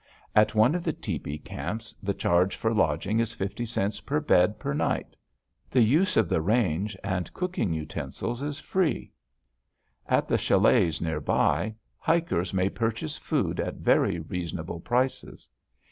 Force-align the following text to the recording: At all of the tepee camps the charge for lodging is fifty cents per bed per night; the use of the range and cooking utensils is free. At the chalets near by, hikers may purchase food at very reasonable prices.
At 0.35 0.55
all 0.55 0.73
of 0.73 0.83
the 0.83 0.93
tepee 0.93 1.37
camps 1.37 1.93
the 2.01 2.15
charge 2.15 2.55
for 2.55 2.73
lodging 2.73 3.19
is 3.19 3.33
fifty 3.33 3.65
cents 3.65 3.99
per 3.99 4.19
bed 4.19 4.57
per 4.57 4.73
night; 4.73 5.15
the 5.69 5.83
use 5.83 6.17
of 6.17 6.27
the 6.27 6.41
range 6.41 6.97
and 7.03 7.31
cooking 7.35 7.71
utensils 7.71 8.41
is 8.41 8.57
free. 8.59 9.11
At 10.07 10.27
the 10.27 10.39
chalets 10.39 11.01
near 11.01 11.19
by, 11.19 11.75
hikers 11.99 12.51
may 12.51 12.67
purchase 12.67 13.15
food 13.15 13.59
at 13.59 13.75
very 13.75 14.19
reasonable 14.19 14.79
prices. 14.79 15.47